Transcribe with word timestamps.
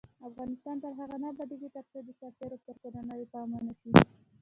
افغانستان 0.29 0.75
تر 0.83 0.91
هغو 0.99 1.17
نه 1.21 1.27
ابادیږي، 1.33 1.69
ترڅو 1.75 1.97
د 2.05 2.09
سرتیرو 2.19 2.57
پر 2.65 2.73
کورنیو 2.83 3.29
پام 3.33 3.47
ونشي. 3.53 3.91